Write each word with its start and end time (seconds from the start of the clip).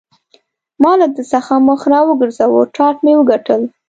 ما 0.83 0.91
له 0.99 1.07
ده 1.15 1.23
څخه 1.33 1.53
مخ 1.67 1.79
را 1.91 1.99
وګرځاوه، 2.07 2.61
ټاټ 2.75 2.95
مې 3.05 3.13
وکتل. 3.17 3.61